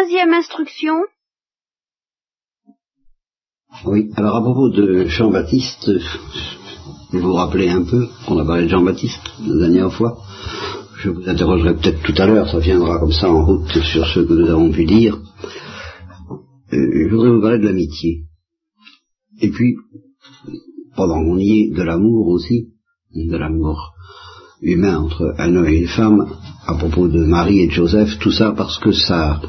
[0.00, 0.94] quinzième instruction.
[3.84, 5.90] Oui, alors à propos de Jean-Baptiste,
[7.12, 10.18] vous vous rappelez un peu qu'on a parlé de Jean-Baptiste la dernière fois.
[11.00, 14.20] Je vous interrogerai peut-être tout à l'heure, ça viendra comme ça en route sur ce
[14.20, 15.18] que nous avons pu dire.
[16.72, 18.24] Euh, je voudrais vous parler de l'amitié.
[19.40, 19.76] Et puis,
[20.96, 22.68] pendant qu'on y est, de l'amour aussi,
[23.14, 23.92] de l'amour
[24.62, 26.26] humain entre un homme et une femme,
[26.66, 29.40] à propos de Marie et de Joseph, tout ça parce que ça,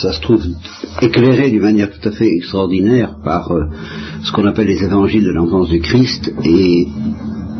[0.00, 0.42] ça se trouve
[1.02, 3.64] éclairé d'une manière tout à fait extraordinaire par euh,
[4.22, 6.86] ce qu'on appelle les évangiles de l'enfance du Christ et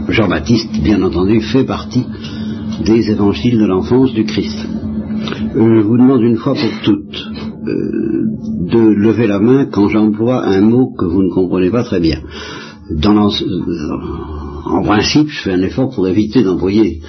[0.09, 2.07] Jean-Baptiste, bien entendu, fait partie
[2.85, 4.59] des évangiles de l'enfance du Christ.
[5.55, 7.29] Euh, je vous demande une fois pour toutes
[7.67, 8.25] euh,
[8.73, 12.21] de lever la main quand j'emploie un mot que vous ne comprenez pas très bien.
[14.65, 17.03] En principe, je fais un effort pour éviter d'employer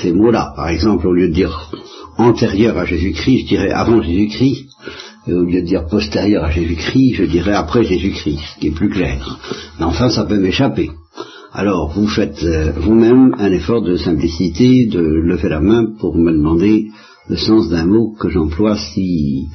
[0.00, 0.52] ces mots-là.
[0.56, 1.70] Par exemple, au lieu de dire
[2.18, 4.66] antérieur à Jésus-Christ, je dirais avant Jésus-Christ.
[5.26, 8.74] Et au lieu de dire postérieur à Jésus-Christ, je dirais après Jésus-Christ, ce qui est
[8.74, 9.38] plus clair.
[9.78, 10.90] Mais enfin, ça peut m'échapper.
[11.52, 16.30] Alors, vous faites euh, vous-même un effort de simplicité, de lever la main pour me
[16.32, 16.86] demander
[17.28, 19.46] le sens d'un mot que j'emploie si,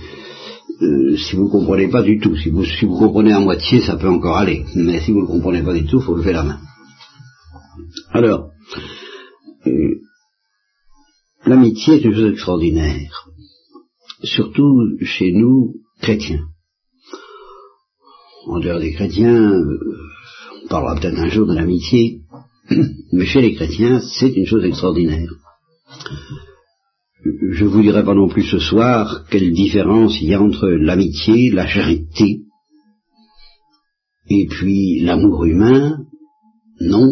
[0.82, 2.36] euh, si vous ne comprenez pas du tout.
[2.36, 4.66] Si vous, si vous comprenez à moitié, ça peut encore aller.
[4.76, 6.60] Mais si vous ne comprenez pas du tout, il faut lever la main.
[8.12, 8.50] Alors,
[9.68, 9.96] euh,
[11.46, 13.30] l'amitié est une chose extraordinaire,
[14.24, 16.46] surtout chez nous, chrétiens.
[18.48, 19.80] En dehors des chrétiens, euh,
[20.64, 22.22] on parlera peut-être un jour de l'amitié,
[23.14, 25.30] mais chez les chrétiens, c'est une chose extraordinaire.
[27.24, 30.68] Je ne vous dirai pas non plus ce soir quelle différence il y a entre
[30.68, 32.42] l'amitié, la charité,
[34.30, 36.06] et puis l'amour humain.
[36.82, 37.08] Non.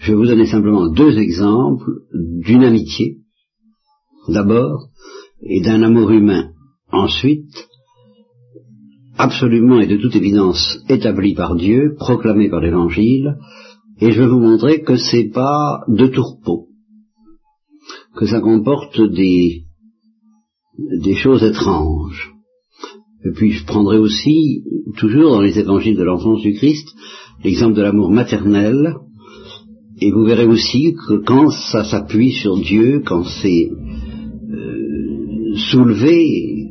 [0.00, 3.18] Je vais vous donner simplement deux exemples d'une amitié,
[4.30, 4.88] d'abord,
[5.42, 6.50] et d'un amour humain
[6.92, 7.68] ensuite,
[9.16, 13.36] absolument et de toute évidence établi par Dieu, proclamé par l'Évangile,
[14.00, 16.68] et je vais vous montrer que c'est pas de tourpeau,
[18.16, 19.64] que ça comporte des,
[21.02, 22.32] des choses étranges.
[23.24, 24.64] Et puis je prendrai aussi,
[24.96, 26.88] toujours dans les évangiles de l'enfance du Christ,
[27.44, 28.94] l'exemple de l'amour maternel,
[30.00, 33.68] et vous verrez aussi que quand ça s'appuie sur Dieu, quand c'est
[35.70, 36.70] soulevé,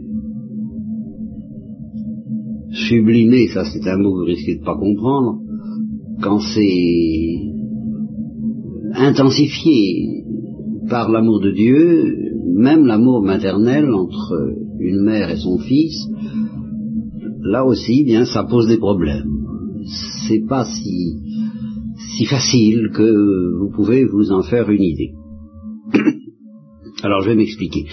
[2.72, 5.40] sublimé, ça c'est un mot que vous risquez de pas comprendre,
[6.22, 7.50] quand c'est
[8.94, 10.24] intensifié
[10.90, 12.16] par l'amour de Dieu,
[12.56, 14.34] même l'amour maternel entre
[14.80, 16.08] une mère et son fils,
[17.42, 19.30] là aussi, bien, ça pose des problèmes.
[20.28, 21.16] C'est pas si,
[22.18, 25.14] si facile que vous pouvez vous en faire une idée.
[27.04, 27.86] Alors je vais m'expliquer.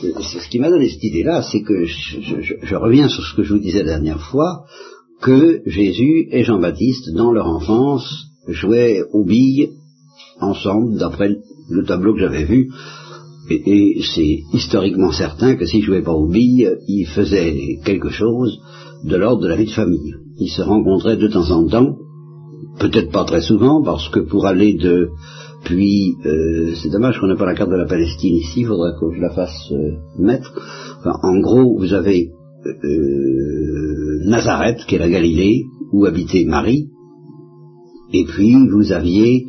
[0.00, 3.60] Ce qui m'a donné cette idée-là, c'est que je, reviens sur ce que je vous
[3.60, 4.64] disais la dernière fois,
[5.20, 9.70] que Jésus et Jean-Baptiste, dans leur enfance, jouaient aux billes
[10.40, 11.36] ensemble, d'après
[11.68, 12.70] le tableau que j'avais vu,
[13.50, 18.60] et, c'est historiquement certain que s'ils jouaient pas aux billes, ils faisaient quelque chose
[19.04, 20.14] de l'ordre de la vie de famille.
[20.38, 21.96] Ils se rencontraient de temps en temps,
[22.78, 25.10] peut-être pas très souvent, parce que pour aller de
[25.64, 28.92] puis, euh, c'est dommage qu'on n'ait pas la carte de la Palestine ici, il faudrait
[28.98, 30.52] que je la fasse euh, mettre.
[31.04, 32.30] en gros, vous avez
[32.66, 36.90] euh, Nazareth, qui est la Galilée, où habitait Marie,
[38.12, 39.46] et puis vous aviez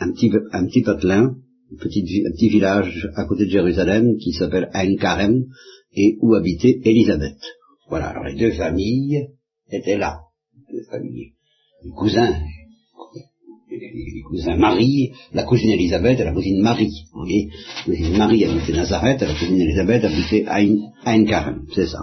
[0.00, 1.34] un petit, un petit patelin,
[1.72, 5.44] un petit, village à côté de Jérusalem qui s'appelle Ein Karem,
[5.94, 7.38] et où habitait Élisabeth.
[7.88, 9.28] Voilà, alors les deux familles
[9.70, 10.20] étaient là,
[10.70, 11.32] deux familles,
[11.84, 12.34] les cousins
[14.28, 17.04] cousins Marie, la cousine Elisabeth et la cousine Marie.
[17.12, 17.48] Vous voyez,
[17.86, 21.98] la cousine Marie habitait Nazareth, et la cousine Elisabeth habitait Ein Karen, c'est ça.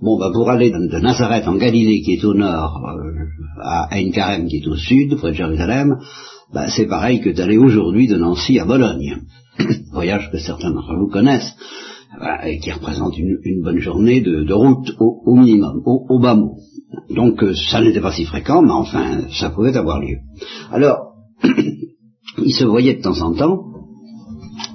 [0.00, 4.10] Bon, bah pour aller de, Nazareth en Galilée, qui est au nord, euh, à Ein
[4.10, 5.96] Karen, qui est au sud, près de Jérusalem,
[6.52, 9.22] bah, c'est pareil que d'aller aujourd'hui de Nancy à Bologne.
[9.92, 11.54] Voyage que certains d'entre vous connaissent,
[12.20, 16.56] bah, et qui représente une, bonne journée de, route au, minimum, au bas mot.
[17.10, 20.18] Donc euh, ça n'était pas si fréquent, mais enfin ça pouvait avoir lieu.
[20.70, 21.13] Alors,
[22.38, 23.64] ils se voyaient de temps en temps,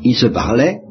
[0.04, 0.82] ils se parlaient,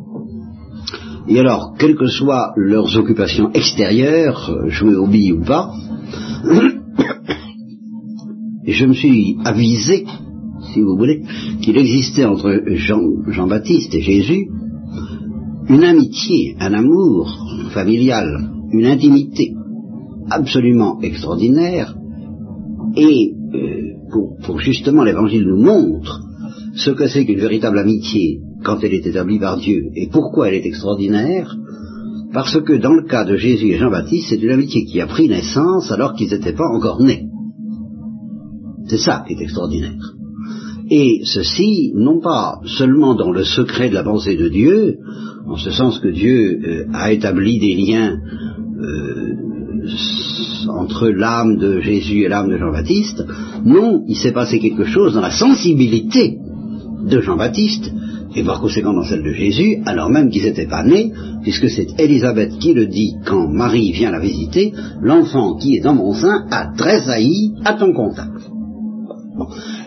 [1.29, 5.75] et alors, quelles que soient leurs occupations extérieures, euh, jouer au billes ou pas,
[8.67, 10.07] je me suis avisé,
[10.73, 11.23] si vous voulez,
[11.61, 12.63] qu'il existait entre
[13.29, 14.49] Jean-Baptiste et Jésus
[15.69, 17.37] une amitié, un amour
[17.75, 19.53] familial, une intimité
[20.31, 21.95] absolument extraordinaire
[22.97, 23.93] et euh,
[24.45, 26.23] pour, justement l'évangile nous montre
[26.75, 29.91] ce que c'est qu'une véritable amitié quand elle est établie par Dieu.
[29.95, 31.55] Et pourquoi elle est extraordinaire
[32.33, 35.29] Parce que dans le cas de Jésus et Jean-Baptiste, c'est une amitié qui a pris
[35.29, 37.25] naissance alors qu'ils n'étaient pas encore nés.
[38.87, 40.15] C'est ça qui est extraordinaire.
[40.91, 44.97] Et ceci, non pas seulement dans le secret de la pensée de Dieu,
[45.47, 48.17] en ce sens que Dieu euh, a établi des liens
[48.81, 49.37] euh,
[50.69, 53.25] entre l'âme de Jésus et l'âme de Jean-Baptiste,
[53.65, 56.39] non, il s'est passé quelque chose dans la sensibilité
[57.09, 57.91] de Jean-Baptiste,
[58.35, 61.13] et par conséquent dans celle de Jésus, alors même qu'ils n'étaient pas nés,
[61.43, 65.95] puisque c'est Élisabeth qui le dit quand Marie vient la visiter, l'enfant qui est dans
[65.95, 68.31] mon sein a tressailli à ton contact.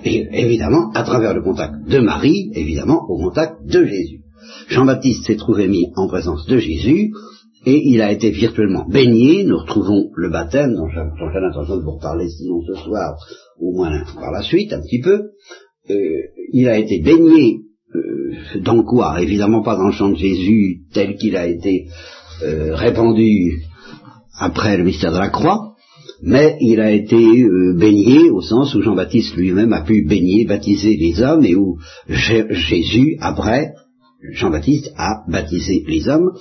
[0.03, 4.21] Et évidemment, à travers le contact de Marie, évidemment, au contact de Jésus.
[4.69, 7.11] Jean-Baptiste s'est trouvé mis en présence de Jésus,
[7.65, 9.43] et il a été virtuellement baigné.
[9.43, 13.15] Nous retrouvons le baptême, dont j'ai l'intention de vous reparler sinon ce soir,
[13.59, 15.29] au moins par la suite, un petit peu.
[15.91, 16.21] Euh,
[16.53, 17.61] il a été baigné.
[17.93, 21.87] Euh, dans quoi Évidemment pas dans le champ de Jésus tel qu'il a été
[22.43, 23.61] euh, répandu
[24.39, 25.75] après le mystère de la croix,
[26.23, 27.17] mais il a été
[27.75, 31.77] baigné au sens où Jean-Baptiste lui-même a pu baigner, baptiser les hommes, et où
[32.07, 33.73] Jésus, après,
[34.31, 36.31] Jean-Baptiste a baptisé les hommes,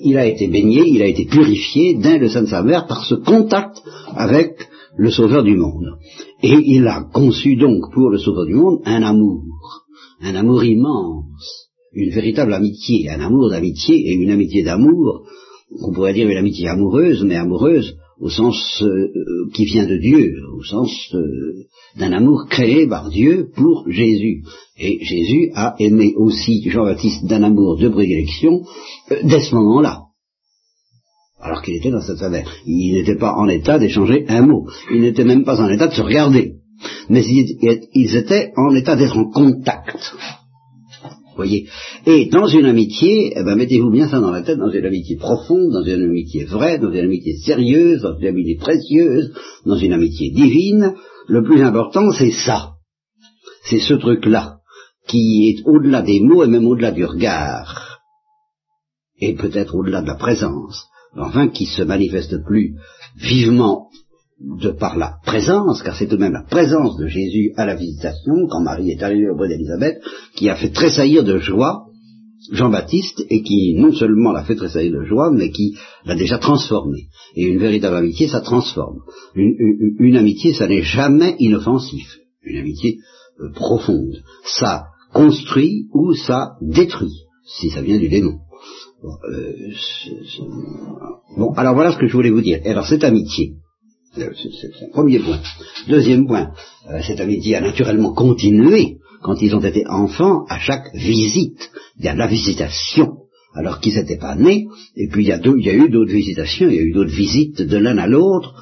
[0.00, 3.04] il a été baigné, il a été purifié d'un le sein de sa mère par
[3.04, 3.76] ce contact
[4.16, 4.56] avec
[5.00, 5.96] le Sauveur du monde.
[6.42, 9.42] Et il a conçu donc pour le Sauveur du monde un amour,
[10.20, 15.22] un amour immense, une véritable amitié, un amour d'amitié et une amitié d'amour,
[15.80, 20.34] on pourrait dire une amitié amoureuse, mais amoureuse au sens euh, qui vient de Dieu,
[20.54, 21.64] au sens euh,
[21.98, 24.42] d'un amour créé par Dieu pour Jésus.
[24.78, 28.60] Et Jésus a aimé aussi Jean-Baptiste d'un amour de prédilection
[29.10, 30.09] euh, dès ce moment-là.
[31.40, 32.44] Alors qu'il était dans cette famille.
[32.66, 34.66] Il n'était pas en état d'échanger un mot.
[34.92, 36.54] Il n'était même pas en état de se regarder.
[37.08, 40.14] Mais ils étaient en état d'être en contact
[41.40, 41.68] voyez.
[42.06, 45.16] Et dans une amitié, eh ben, mettez-vous bien ça dans la tête, dans une amitié
[45.16, 49.32] profonde, dans une amitié vraie, dans une amitié sérieuse, dans une amitié précieuse,
[49.64, 50.94] dans une amitié divine,
[51.26, 52.72] le plus important, c'est ça.
[53.64, 54.58] C'est ce truc-là,
[55.08, 58.00] qui est au-delà des mots et même au-delà du regard,
[59.18, 62.74] et peut-être au-delà de la présence, enfin qui se manifeste plus
[63.16, 63.88] vivement
[64.40, 67.76] de par la présence, car c'est tout de même la présence de Jésus à la
[67.76, 69.98] visitation, quand Marie est arrivée au bras d'Élisabeth,
[70.34, 71.86] qui a fait tressaillir de joie
[72.50, 75.74] Jean-Baptiste, et qui non seulement l'a fait tressaillir de joie, mais qui
[76.06, 77.08] l'a déjà transformé.
[77.36, 79.00] Et une véritable amitié, ça transforme.
[79.34, 82.18] Une, amitié, ça n'est jamais inoffensif.
[82.42, 82.98] Une amitié
[83.40, 84.22] euh, profonde.
[84.44, 88.38] Ça construit ou ça détruit, si ça vient du démon.
[89.02, 89.72] Bon, euh,
[91.36, 92.60] bon, alors voilà ce que je voulais vous dire.
[92.64, 93.54] Alors cette amitié,
[94.14, 95.40] c'est le premier point.
[95.88, 96.50] Deuxième point,
[96.90, 101.70] euh, cette amitié a naturellement continué quand ils ont été enfants à chaque visite.
[101.98, 103.16] Il y a la visitation
[103.54, 104.66] alors qu'ils n'étaient pas nés,
[104.96, 105.38] et puis il y a,
[105.74, 108.54] eu d'autres visitations, il y a eu d'autres visites de l'un à l'autre,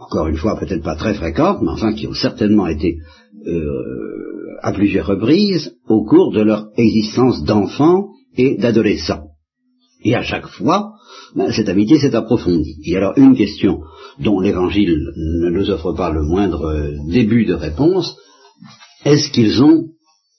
[0.00, 2.96] encore une fois peut-être pas très fréquentes, mais enfin qui ont certainement été
[3.46, 9.26] euh, à plusieurs reprises au cours de leur existence d'enfants et d'adolescents.
[10.02, 10.92] Et à chaque fois,
[11.34, 12.76] ben, cette amitié s'est approfondie.
[12.84, 13.80] Et alors une question
[14.18, 18.16] dont l'Évangile ne nous offre pas le moindre euh, début de réponse,
[19.04, 19.88] est-ce qu'ils ont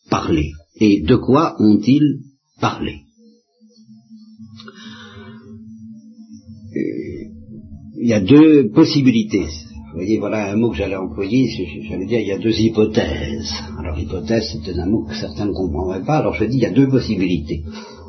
[0.10, 0.52] parlé?
[0.80, 2.22] Et de quoi ont-ils
[2.60, 3.02] parlé?
[8.04, 9.46] Il y a deux possibilités.
[9.92, 11.50] Vous voyez, voilà un mot que j'allais employer,
[11.90, 13.52] j'allais dire il y a deux hypothèses.
[13.78, 16.66] Alors hypothèse, c'est un mot que certains ne comprendraient pas, alors je dis il y
[16.66, 17.64] a deux possibilités.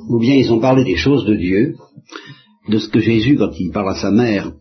[0.09, 1.75] Ou bien ils ont parlé des choses de Dieu,
[2.69, 4.53] de ce que Jésus, quand il parle à sa mère,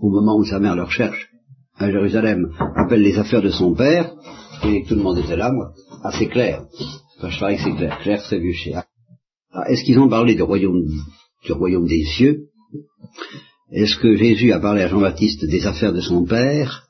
[0.00, 1.28] au moment où sa mère le recherche
[1.76, 4.14] à Jérusalem, appelle les affaires de son père,
[4.64, 6.64] et tout le monde était là, moi, assez clair.
[7.18, 8.72] Enfin, je parie que c'est clair, clair, c'est vu chez
[9.68, 10.82] Est-ce qu'ils ont parlé du royaume,
[11.44, 12.46] du royaume des cieux?
[13.70, 16.84] Est-ce que Jésus a parlé à Jean-Baptiste des affaires de son père?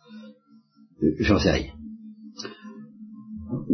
[1.02, 1.72] Euh, J'en sais rien.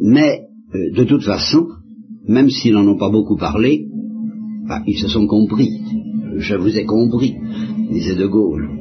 [0.01, 0.41] Mais,
[0.75, 1.67] euh, de toute façon,
[2.27, 3.85] même s'ils n'en ont pas beaucoup parlé,
[4.67, 5.83] bah, ils se sont compris.
[6.37, 7.35] Je vous ai compris,
[7.91, 8.71] disait De Gaulle.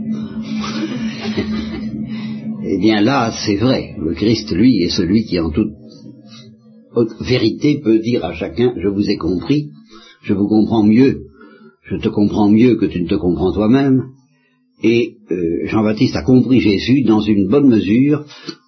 [2.66, 3.94] eh bien là, c'est vrai.
[4.00, 5.74] Le Christ, lui, est celui qui, en toute
[7.22, 9.72] vérité, peut dire à chacun, je vous ai compris,
[10.24, 11.24] je vous comprends mieux,
[11.84, 14.13] je te comprends mieux que tu ne te comprends toi-même.
[14.84, 18.26] Et euh, Jean-Baptiste a compris Jésus dans une bonne mesure,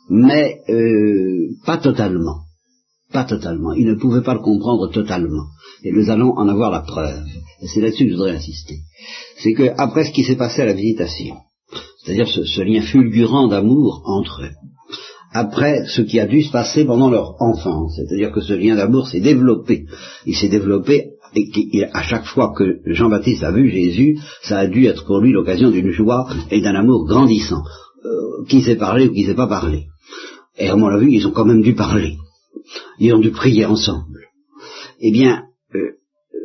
[0.09, 2.39] mais euh, pas totalement.
[3.11, 3.73] Pas totalement.
[3.73, 5.45] Il ne pouvait pas le comprendre totalement.
[5.83, 7.25] Et nous allons en avoir la preuve.
[7.61, 8.77] Et c'est là-dessus que je voudrais insister.
[9.37, 11.35] C'est que après ce qui s'est passé à la visitation,
[12.03, 14.51] c'est-à-dire ce, lien fulgurant d'amour entre eux,
[15.33, 17.93] après ce qui a dû se passer pendant leur enfance.
[17.95, 19.85] C'est-à-dire que ce lien d'amour s'est développé.
[20.25, 24.85] Il s'est développé et à chaque fois que Jean-Baptiste a vu Jésus, ça a dû
[24.85, 27.61] être pour lui l'occasion d'une joie et d'un amour grandissant.
[28.05, 29.87] Euh, qui s'est parlé ou qui s'est pas parlé.
[30.59, 32.17] Et à mon avis, ils ont quand même dû parler.
[32.99, 34.19] Ils ont dû prier ensemble.
[34.99, 35.93] Eh bien, euh,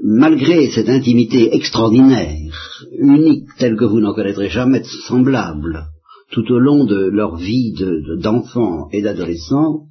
[0.03, 5.85] malgré cette intimité extraordinaire, unique, telle que vous n'en connaîtrez jamais semblable,
[6.31, 7.75] tout au long de leur vie
[8.19, 9.83] d'enfants et d'adolescents,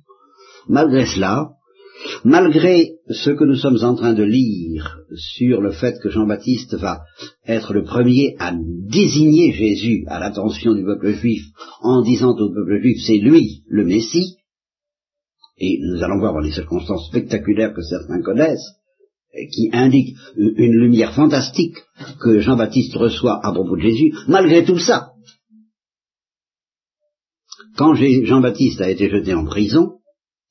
[0.68, 1.52] malgré cela,
[2.24, 7.02] Malgré ce que nous sommes en train de lire sur le fait que Jean-Baptiste va
[7.46, 11.44] être le premier à désigner Jésus à l'attention du peuple juif
[11.82, 14.36] en disant au peuple juif c'est lui le Messie,
[15.58, 18.76] et nous allons voir dans les circonstances spectaculaires que certains connaissent,
[19.52, 21.76] qui indiquent une lumière fantastique
[22.22, 25.12] que Jean-Baptiste reçoit à propos de Jésus, malgré tout ça,
[27.78, 29.99] quand Jean-Baptiste a été jeté en prison,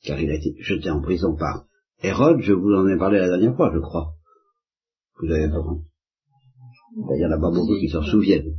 [0.02, 1.64] car il a été jeté en prison par
[2.02, 4.14] Hérode, je vous en ai parlé la dernière fois, je crois.
[5.21, 5.62] Vous avez pas
[7.14, 8.55] Il y en a pas beaucoup qui s'en souviennent.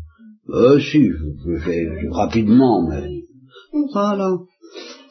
[0.49, 3.23] Euh, si, je, fais rapidement, mais
[3.93, 4.37] voilà,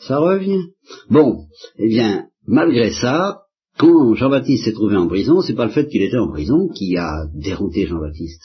[0.00, 0.62] ça revient.
[1.10, 1.44] Bon,
[1.76, 3.42] eh bien, malgré ça,
[3.78, 6.96] quand Jean-Baptiste s'est trouvé en prison, c'est pas le fait qu'il était en prison qui
[6.96, 8.42] a dérouté Jean-Baptiste.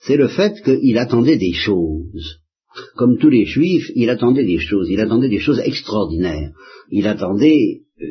[0.00, 2.40] C'est le fait qu'il attendait des choses.
[2.96, 6.52] Comme tous les juifs, il attendait des choses, il attendait des choses extraordinaires.
[6.90, 8.04] Il attendait euh,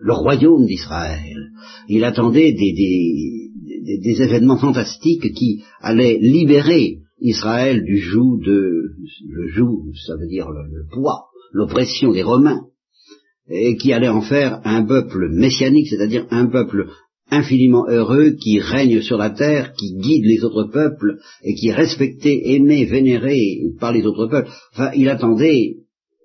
[0.00, 1.50] le royaume d'Israël.
[1.88, 8.92] Il attendait des, événements fantastiques qui allaient libérer Israël du joug de
[9.28, 12.66] le joug, ça veut dire le, poids, l'oppression des Romains,
[13.48, 16.86] et qui allaient en faire un peuple messianique, c'est-à-dire un peuple
[17.30, 21.74] infiniment heureux qui règne sur la terre, qui guide les autres peuples et qui est
[21.74, 24.50] respecté, aimé, vénéré par les autres peuples.
[24.72, 25.76] Enfin, il attendait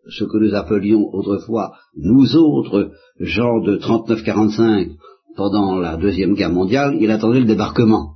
[0.10, 4.92] ce que nous appelions autrefois, nous autres, gens de 39-45,
[5.36, 8.15] pendant la Deuxième Guerre mondiale, il attendait le débarquement.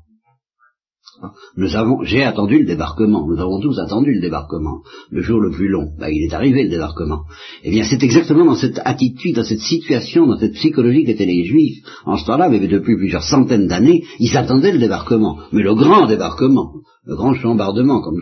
[1.57, 5.51] Nous avons, j'ai attendu le débarquement, nous avons tous attendu le débarquement, le jour le
[5.51, 5.89] plus long.
[5.99, 7.23] Ben, il est arrivé le débarquement.
[7.63, 11.43] Eh bien, c'est exactement dans cette attitude, dans cette situation, dans cette psychologie qu'étaient les
[11.43, 11.83] Juifs.
[12.05, 15.37] En ce temps-là, mais depuis plusieurs centaines d'années, ils attendaient le débarquement.
[15.51, 16.73] Mais le grand débarquement,
[17.05, 18.21] le grand chambardement, comme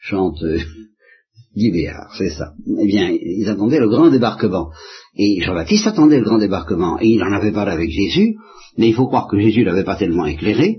[0.00, 0.58] chante, euh,
[1.56, 2.52] Guy Béard, c'est ça.
[2.66, 4.68] Eh bien, ils attendaient le grand débarquement.
[5.16, 6.98] Et Jean-Baptiste attendait le grand débarquement.
[7.00, 8.36] Et il en avait parlé avec Jésus,
[8.76, 10.78] mais il faut croire que Jésus l'avait pas tellement éclairé,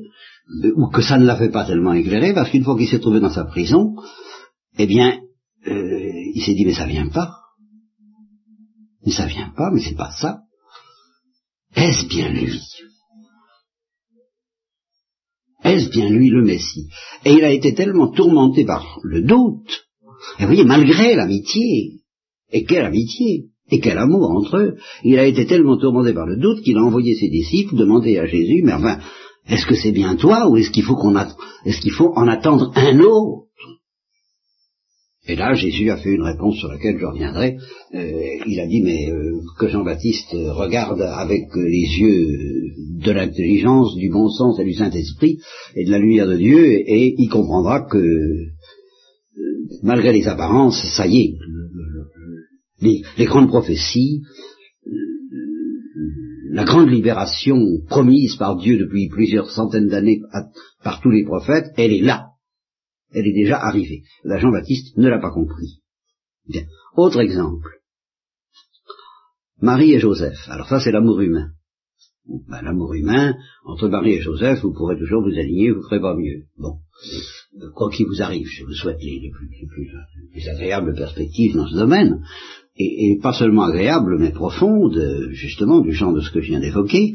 [0.76, 3.34] ou que ça ne l'avait pas tellement éclairé, parce qu'une fois qu'il s'est trouvé dans
[3.34, 3.96] sa prison,
[4.78, 5.20] eh bien,
[5.68, 7.32] euh, il s'est dit, mais ça vient pas.
[9.06, 10.40] Mais ça vient pas, mais c'est pas ça.
[11.76, 12.60] Est-ce bien lui?
[15.64, 16.88] Est-ce bien lui le Messie?
[17.26, 19.88] Et il a été tellement tourmenté par le doute,
[20.38, 22.02] et vous voyez, malgré l'amitié,
[22.52, 26.38] et quelle amitié, et quel amour entre eux, il a été tellement tourmenté par le
[26.38, 29.00] doute qu'il a envoyé ses disciples demander à Jésus, mais enfin,
[29.50, 31.16] est-ce que c'est bien toi ou est-ce qu'il faut qu'on
[31.66, 33.48] est-ce qu'il faut en attendre un autre?
[35.28, 37.58] Et là, Jésus a fait une réponse sur laquelle je reviendrai.
[37.94, 42.28] Euh, il a dit mais euh, que Jean-Baptiste regarde avec les yeux
[43.04, 45.38] de l'intelligence, du bon sens et du Saint-Esprit
[45.76, 48.52] et de la lumière de Dieu, et, il comprendra que euh,
[49.84, 51.34] malgré les apparences, ça y est,
[52.82, 54.22] les grandes prophéties,
[56.60, 60.20] la grande libération promise par Dieu depuis plusieurs centaines d'années
[60.84, 62.32] par tous les prophètes, elle est là.
[63.14, 64.04] Elle est déjà arrivée.
[64.26, 65.80] La Jean-Baptiste ne l'a pas compris.
[66.50, 66.64] Bien.
[66.98, 67.80] Autre exemple.
[69.62, 70.38] Marie et Joseph.
[70.50, 71.52] Alors ça, c'est l'amour humain.
[72.50, 76.18] Ben, l'amour humain, entre Marie et Joseph, vous pourrez toujours vous aligner, vous ferez pas
[76.18, 76.44] mieux.
[76.58, 76.80] Bon.
[77.62, 82.22] Euh, quoi qu'il vous arrive, je vous souhaite les, plus, agréables perspectives dans ce domaine
[82.80, 84.98] et, pas seulement agréable, mais profonde,
[85.32, 87.14] justement, du genre de ce que je viens d'évoquer,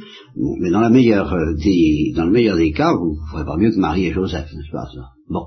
[0.60, 3.56] mais dans, la meilleure euh, des, dans le meilleur des cas, vous ne ferez pas
[3.56, 5.08] mieux que Marie et Joseph, n'est-ce pas ça?
[5.30, 5.46] Bon.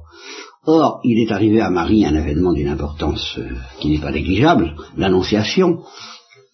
[0.66, 3.48] Or, il est arrivé à Marie un événement d'une importance euh,
[3.80, 5.82] qui n'est pas négligeable, l'Annonciation,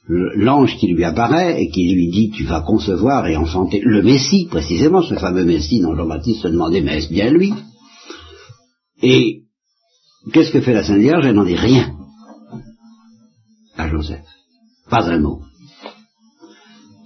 [0.10, 4.48] l'ange qui lui apparaît et qui lui dit tu vas concevoir et enfanter le Messie,
[4.50, 7.54] précisément ce fameux Messie dont Jean-Baptiste se demandait mais est-ce bien lui?
[9.02, 9.44] Et
[10.34, 11.26] qu'est-ce que fait la Sainte Vierge?
[11.26, 12.03] Elle n'en dit rien
[13.90, 14.26] Joseph.
[14.90, 15.40] Pas un mot.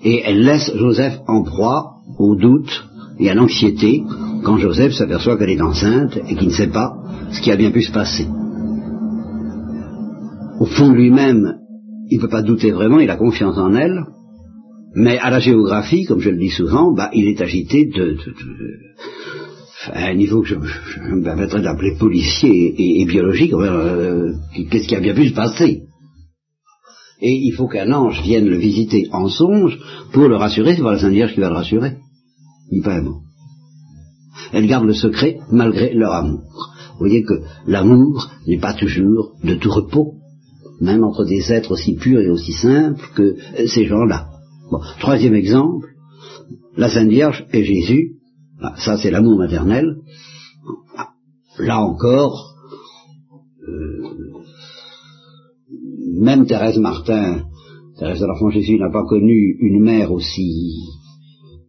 [0.03, 2.85] Et elle laisse Joseph en proie au doute
[3.19, 4.03] et à l'anxiété
[4.43, 6.93] quand Joseph s'aperçoit qu'elle est enceinte et qu'il ne sait pas
[7.31, 8.27] ce qui a bien pu se passer.
[10.59, 11.57] Au fond lui-même,
[12.09, 14.05] il ne peut pas douter vraiment, il a confiance en elle,
[14.95, 17.89] mais à la géographie, comme je le dis souvent, bah, il est agité
[19.91, 24.33] à un niveau que je, me permettrais d'appeler policier et, biologique, euh,
[24.71, 25.83] qu'est-ce qui a bien pu se passer?
[27.19, 29.79] Et il faut qu'un ange vienne le visiter en songe
[30.13, 31.97] pour le rassurer, c'est pas la Sainte Vierge qui va le rassurer,
[32.71, 33.21] ni pas un mot.
[34.53, 36.43] Elle garde le secret malgré leur amour.
[36.93, 40.13] Vous voyez que l'amour n'est pas toujours de tout repos,
[40.79, 43.35] même entre des êtres aussi purs et aussi simples que
[43.67, 44.29] ces gens-là.
[44.99, 45.87] Troisième exemple,
[46.75, 48.17] la Sainte Vierge et Jésus,
[48.61, 49.97] ah, ça c'est l'amour maternel.
[51.59, 52.53] Là encore,
[53.67, 54.43] euh,
[56.11, 57.43] même Thérèse Martin,
[57.97, 60.75] Thérèse de l'Enfant Jésus n'a pas connu une mère aussi,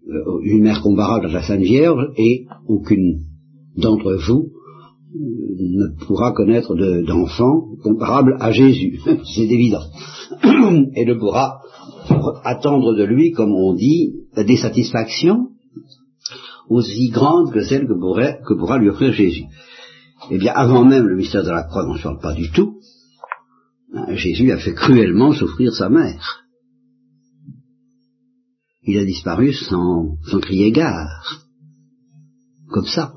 [0.09, 3.21] euh, une mère comparable à la Sainte Vierge, et aucune
[3.77, 4.51] d'entre vous
[5.15, 6.75] ne pourra connaître
[7.07, 9.01] d'enfant comparable à Jésus,
[9.35, 9.85] c'est évident,
[10.95, 11.61] et ne pourra
[12.45, 15.49] attendre de lui, comme on dit, des satisfactions
[16.69, 19.45] aussi grandes que celles que, pourra lui offrir Jésus.
[20.31, 22.79] Eh bien, avant même le mystère de la croix, on ne parle pas du tout,
[24.11, 26.45] Jésus a fait cruellement souffrir sa mère.
[28.83, 31.45] Il a disparu sans, sans crier gare,
[32.71, 33.13] comme ça.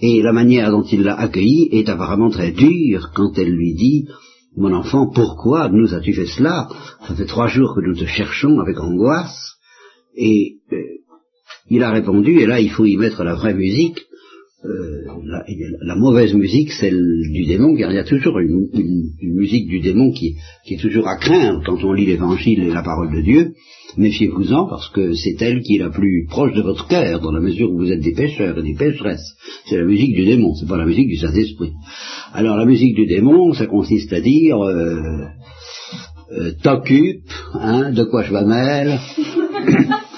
[0.00, 4.08] Et la manière dont il l'a accueillie est apparemment très dure quand elle lui dit
[4.56, 6.68] Mon enfant, pourquoi nous as-tu fait cela?
[7.06, 9.56] Ça fait trois jours que nous te cherchons avec angoisse.
[10.14, 10.76] Et euh,
[11.68, 14.00] il a répondu, et là il faut y mettre la vraie musique,
[14.64, 15.02] euh,
[15.82, 17.00] la, mauvaise musique, celle
[17.32, 18.68] du démon, car il y a toujours une,
[19.20, 20.36] musique du démon qui,
[20.70, 23.54] est toujours à craindre quand on lit l'évangile et la parole de Dieu.
[23.96, 27.40] Méfiez-vous-en parce que c'est elle qui est la plus proche de votre cœur, dans la
[27.40, 29.34] mesure où vous êtes des pécheurs et des pécheresses.
[29.66, 31.72] C'est la musique du démon, c'est pas la musique du Saint-Esprit.
[32.32, 35.26] Alors la musique du démon, ça consiste à dire euh,
[36.38, 38.98] euh, t'occupe, hein, de quoi je m'amène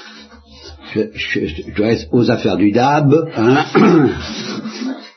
[0.95, 3.65] je, dois être aux affaires du DAB, hein,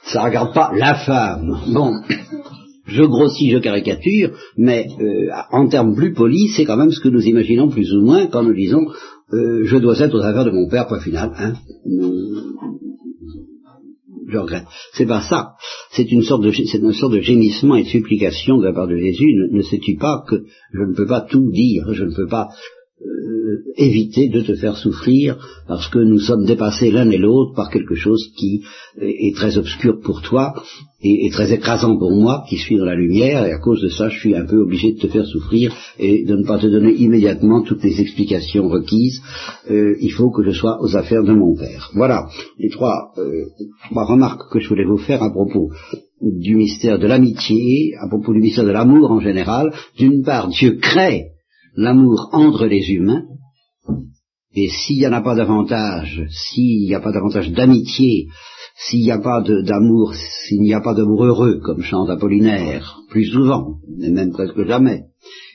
[0.03, 1.59] ça regarde pas la femme.
[1.73, 1.91] Bon,
[2.85, 7.09] je grossis, je caricature, mais euh, en termes plus polis, c'est quand même ce que
[7.09, 8.85] nous imaginons plus ou moins quand nous disons
[9.33, 11.31] euh, je dois être aux affaires de mon père, point final.
[11.37, 11.53] Hein.
[14.29, 14.65] Je regrette.
[14.93, 15.53] C'est pas ça.
[15.91, 19.33] C'est une sorte de de gémissement et de supplication de la part de Jésus.
[19.33, 22.49] Ne, ne sais-tu pas que je ne peux pas tout dire, je ne peux pas
[22.99, 27.69] euh, éviter de te faire souffrir parce que nous sommes dépassés l'un et l'autre par
[27.69, 28.63] quelque chose qui
[28.99, 30.55] est très obscur pour toi
[31.03, 34.09] et, très écrasant pour moi qui suis dans la lumière et à cause de ça
[34.09, 36.91] je suis un peu obligé de te faire souffrir et de ne pas te donner
[36.93, 39.21] immédiatement toutes les explications requises.
[39.69, 41.91] Euh, il faut que je sois aux affaires de mon père.
[41.93, 43.45] Voilà les trois, euh,
[43.91, 45.69] trois remarques que je voulais vous faire à propos
[46.19, 49.71] du mystère de l'amitié, à propos du mystère de l'amour en général.
[49.99, 51.36] D'une part, Dieu crée
[51.77, 53.23] l'amour entre les humains,
[54.53, 58.27] et s'il n'y en a pas davantage, s'il n'y a pas davantage d'amitié,
[58.77, 63.25] s'il n'y a pas d'amour, s'il n'y a pas d'amour heureux, comme chante Apollinaire, plus
[63.25, 65.05] souvent, et même presque jamais,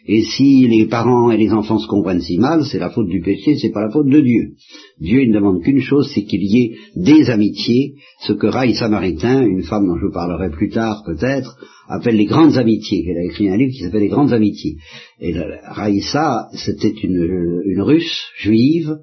[0.06, 3.20] et si les parents et les enfants se comprennent si mal, c'est la faute du
[3.20, 4.54] péché, c'est pas la faute de Dieu.
[4.98, 7.94] Dieu ne demande qu'une chose, c'est qu'il y ait des amitiés,
[8.26, 11.56] ce que Raï Samaritain, une femme dont je vous parlerai plus tard peut-être,
[11.88, 13.06] appelle les grandes amitiés.
[13.08, 14.76] Elle a écrit un livre qui s'appelle Les grandes amitiés.
[15.20, 15.32] Et
[15.66, 18.96] Raïssa, c'était une, russe juive,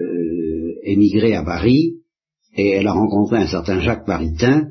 [0.00, 1.99] euh, émigrée à Paris,
[2.56, 4.68] et elle a rencontré un certain Jacques Maritain,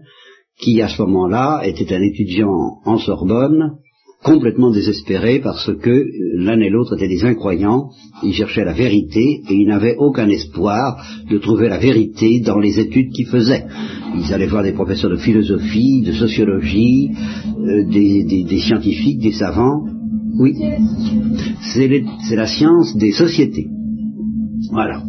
[0.59, 3.77] qui à ce moment-là était un étudiant en Sorbonne,
[4.23, 7.89] complètement désespérés parce que l'un et l'autre étaient des incroyants,
[8.21, 12.79] ils cherchaient la vérité et ils n'avaient aucun espoir de trouver la vérité dans les
[12.79, 13.65] études qu'ils faisaient.
[14.17, 17.11] Ils allaient voir des professeurs de philosophie, de sociologie,
[17.59, 19.85] euh, des, scientifiques, des savants.
[20.37, 20.53] Oui,
[21.61, 23.67] c'est la science des sociétés.
[24.71, 25.01] Voilà.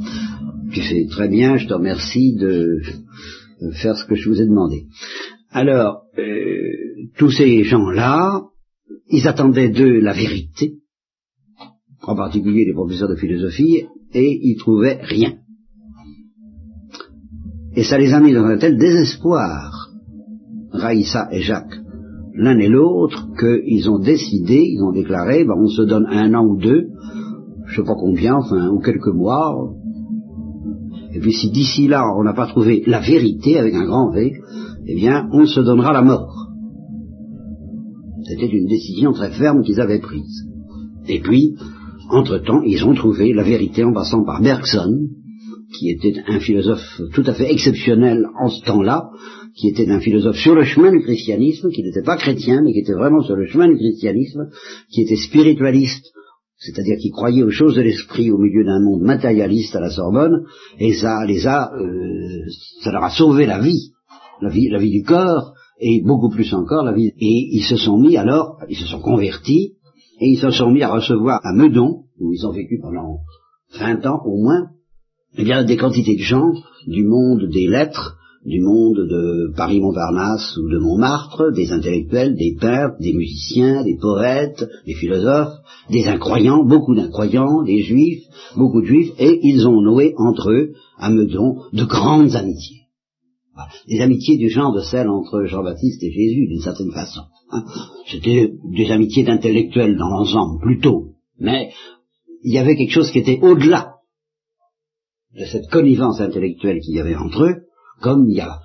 [0.72, 2.80] Tu fais très bien, je te remercie de
[3.72, 4.86] faire ce que je vous ai demandé.
[5.50, 8.42] Alors, euh, tous ces gens-là,
[9.08, 10.74] ils attendaient d'eux la vérité,
[12.02, 15.34] en particulier les professeurs de philosophie, et ils trouvaient rien.
[17.74, 19.90] Et ça les a mis dans un tel désespoir,
[20.70, 21.80] Raïssa et Jacques,
[22.34, 26.46] l'un et l'autre, qu'ils ont décidé, ils ont déclaré, ben, on se donne un an
[26.46, 26.88] ou deux,
[27.66, 29.56] je sais pas combien, enfin, ou quelques mois,
[31.20, 34.32] et puis si d'ici là on n'a pas trouvé la vérité avec un grand V,
[34.86, 36.34] eh bien on se donnera la mort.
[38.26, 40.46] C'était une décision très ferme qu'ils avaient prise.
[41.08, 41.56] Et puis,
[42.08, 45.08] entre-temps, ils ont trouvé la vérité en passant par Bergson,
[45.78, 49.10] qui était un philosophe tout à fait exceptionnel en ce temps-là,
[49.54, 52.78] qui était un philosophe sur le chemin du christianisme, qui n'était pas chrétien, mais qui
[52.78, 54.48] était vraiment sur le chemin du christianisme,
[54.90, 56.06] qui était spiritualiste,
[56.60, 60.44] c'est-à-dire qui croyait aux choses de l'esprit au milieu d'un monde matérialiste à la Sorbonne,
[60.78, 62.46] et ça les a, euh,
[62.82, 63.92] ça leur a sauvé la vie,
[64.42, 67.12] la vie, la vie du corps, et beaucoup plus encore la vie.
[67.18, 69.72] Et ils se sont mis alors, ils se sont convertis,
[70.20, 73.20] et ils se sont mis à recevoir à Meudon, où ils ont vécu pendant
[73.78, 74.68] 20 ans au moins,
[75.38, 76.52] eh bien, des quantités de gens
[76.86, 82.96] du monde des lettres, du monde de Paris-Montparnasse ou de Montmartre, des intellectuels, des peintres,
[82.98, 85.58] des musiciens, des poètes, des philosophes,
[85.90, 88.24] des incroyants, beaucoup d'incroyants, des juifs,
[88.56, 92.78] beaucoup de juifs, et ils ont noué entre eux, à Meudon, de grandes amitiés.
[93.88, 97.20] Des amitiés du genre de celles entre Jean-Baptiste et Jésus, d'une certaine façon.
[97.50, 97.64] Hein.
[98.10, 101.16] C'était des amitiés d'intellectuels dans l'ensemble, plutôt.
[101.38, 101.70] Mais
[102.42, 103.96] il y avait quelque chose qui était au-delà
[105.38, 107.56] de cette connivence intellectuelle qu'il y avait entre eux,
[108.00, 108.60] comme il y a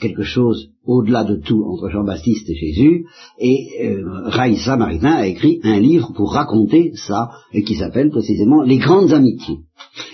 [0.00, 3.04] quelque chose au-delà de tout entre Jean-Baptiste et Jésus,
[3.38, 8.78] et euh, Raïssa a écrit un livre pour raconter ça, et qui s'appelle précisément Les
[8.78, 9.58] grandes amitiés.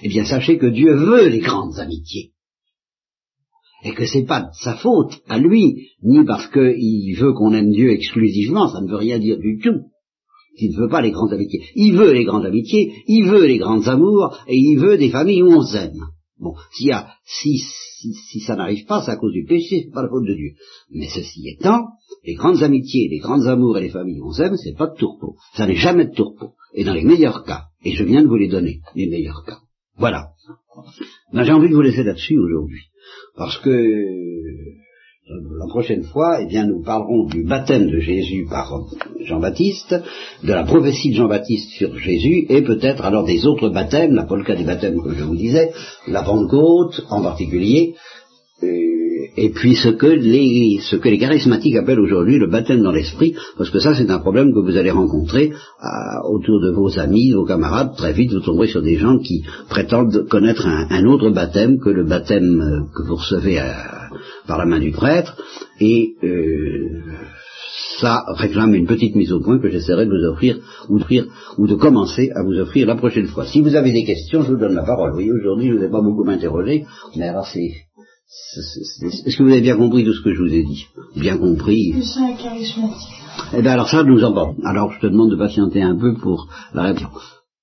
[0.03, 2.33] Eh bien, sachez que Dieu veut les grandes amitiés
[3.87, 7.91] et que c'est pas sa faute à lui, ni parce qu'il veut qu'on aime Dieu
[7.91, 9.81] exclusivement, ça ne veut rien dire du tout.
[10.59, 11.63] Il ne veut pas les grandes amitiés.
[11.75, 15.43] Il veut les grandes amitiés, il veut les grands amours, et il veut des familles
[15.43, 16.01] où on s'aime.
[16.39, 19.93] Bon, s'il y a, si, si, ça n'arrive pas, c'est à cause du péché, c'est
[19.93, 20.53] pas la faute de Dieu.
[20.91, 21.89] Mais ceci étant,
[22.25, 24.97] les grandes amitiés, les grands amours et les familles où on s'aime, c'est pas de
[24.97, 25.37] tourpeau.
[25.55, 26.53] Ça n'est jamais de tourpeau.
[26.75, 29.59] Et dans les meilleurs cas, et je viens de vous les donner, les meilleurs cas.
[29.97, 30.33] Voilà.
[31.33, 32.83] Ben, j'ai envie de vous laisser là-dessus aujourd'hui.
[33.35, 33.71] Parce que
[35.29, 38.73] la prochaine fois, eh bien, nous parlerons du baptême de Jésus par
[39.25, 39.95] Jean-Baptiste,
[40.45, 44.55] de la prophétie de Jean-Baptiste sur Jésus, et peut-être alors des autres baptêmes, la polka
[44.55, 45.73] des baptêmes que je vous disais,
[46.07, 48.26] la Pentecôte en particulier, euh,
[49.37, 53.35] et puis ce que les ce que les charismatiques appellent aujourd'hui le baptême dans l'esprit,
[53.57, 55.53] parce que ça c'est un problème que vous allez rencontrer
[56.29, 60.27] autour de vos amis, vos camarades, très vite vous tomberez sur des gens qui prétendent
[60.29, 63.73] connaître un, autre baptême que le baptême euh, que vous recevez euh,
[64.47, 65.37] par la main du prêtre,
[65.81, 67.03] et euh,
[68.01, 70.99] ça réclame une petite mise au point que j'essaierai de vous offrir, ou,
[71.59, 73.47] ou de commencer à vous offrir la prochaine fois.
[73.47, 75.15] Si vous avez des questions, je vous donne la parole.
[75.17, 76.85] Oui, aujourd'hui, je ne vous ai pas beaucoup m'interroger,
[77.17, 77.86] mais alors c'est
[78.57, 80.87] est-ce que vous avez bien compris tout ce que je vous ai dit
[81.17, 83.09] Bien compris C'est charismatique.
[83.53, 84.57] Eh bien alors ça, nous en parlons.
[84.65, 87.36] Alors je te demande de patienter un peu pour la réponse.